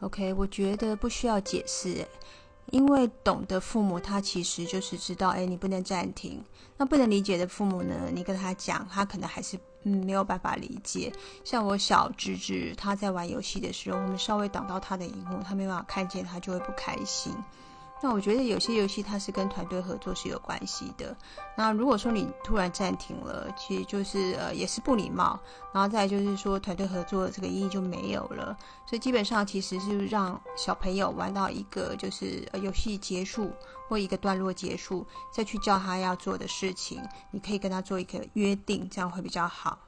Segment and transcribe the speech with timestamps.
[0.00, 2.06] OK，我觉得不需要解释，
[2.70, 6.42] 因为懂的父母他其实就是知道，哎，你不能暂停。
[6.76, 11.12] 那不能理解的父母呢，你跟他讲，他可能还是嗯没有办法理解。
[11.42, 17.34] 像我小侄子，他在玩游戏的时候，我们稍微挡到他的荧幕，他没办法看见，他就会不开心。
[18.00, 21.16] 那我觉得有些游戏它是跟团队合作是有关系的。
[21.56, 25.38] 那如果说你突然暂停了，其实就是呃也是不礼貌。
[25.72, 28.56] 然后再就是说团队合作这个意义就没有了。
[28.86, 33.50] 所以基本上其实是让小朋友玩到一个就是游戏结束
[33.88, 37.02] 或一个段落结束，再去叫他要做的事情。
[37.32, 39.78] 你可以跟他做一个约定，这样会比较好。